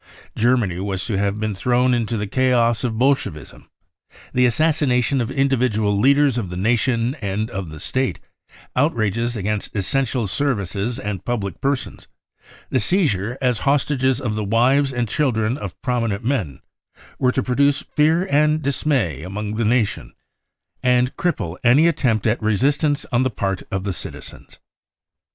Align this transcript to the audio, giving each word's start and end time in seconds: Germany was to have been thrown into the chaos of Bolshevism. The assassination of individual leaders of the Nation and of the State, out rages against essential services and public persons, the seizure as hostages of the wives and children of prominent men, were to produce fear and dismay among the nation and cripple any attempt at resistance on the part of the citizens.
Germany 0.35 0.79
was 0.79 1.05
to 1.05 1.17
have 1.19 1.39
been 1.39 1.53
thrown 1.53 1.93
into 1.93 2.17
the 2.17 2.25
chaos 2.25 2.83
of 2.83 2.97
Bolshevism. 2.97 3.69
The 4.33 4.47
assassination 4.47 5.21
of 5.21 5.29
individual 5.29 5.95
leaders 5.95 6.39
of 6.39 6.49
the 6.49 6.57
Nation 6.57 7.13
and 7.21 7.51
of 7.51 7.69
the 7.69 7.79
State, 7.79 8.19
out 8.75 8.95
rages 8.95 9.37
against 9.37 9.75
essential 9.75 10.25
services 10.25 10.97
and 10.97 11.23
public 11.23 11.61
persons, 11.61 12.07
the 12.71 12.79
seizure 12.79 13.37
as 13.43 13.59
hostages 13.59 14.19
of 14.19 14.33
the 14.33 14.43
wives 14.43 14.91
and 14.91 15.07
children 15.07 15.55
of 15.55 15.79
prominent 15.83 16.23
men, 16.23 16.61
were 17.19 17.31
to 17.31 17.43
produce 17.43 17.83
fear 17.83 18.25
and 18.31 18.63
dismay 18.63 19.21
among 19.21 19.53
the 19.53 19.65
nation 19.65 20.13
and 20.81 21.15
cripple 21.15 21.57
any 21.63 21.87
attempt 21.87 22.25
at 22.25 22.41
resistance 22.41 23.05
on 23.11 23.21
the 23.21 23.29
part 23.29 23.61
of 23.69 23.83
the 23.83 23.93
citizens. 23.93 24.57